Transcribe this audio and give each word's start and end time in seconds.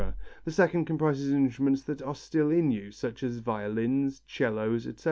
the 0.45 0.51
second 0.51 0.85
comprises 0.85 1.31
instruments 1.31 1.83
still 2.15 2.49
in 2.49 2.71
use 2.71 2.97
such 2.97 3.21
as 3.21 3.37
violins, 3.37 4.23
'cellos, 4.25 4.87
etc. 4.87 4.99